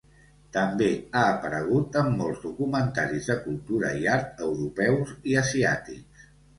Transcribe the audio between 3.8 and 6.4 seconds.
i art europeus i asiàtics.